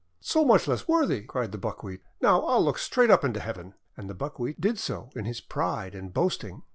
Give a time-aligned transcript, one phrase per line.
[0.17, 2.01] '1 :<So much less worthy!" cried the Buckwheat.
[2.21, 5.93] "Now, I'll look straight up into Heaven!' And the Buckwheat did so in its pride
[5.93, 6.63] and boasting.